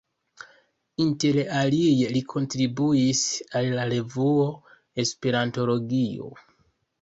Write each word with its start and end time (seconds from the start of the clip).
Inter 1.03 1.35
alie 1.59 2.07
li 2.15 2.23
kontribuis 2.33 3.21
al 3.61 3.69
la 3.75 3.85
revuo 3.93 4.49
Esperantologio. 5.05 6.33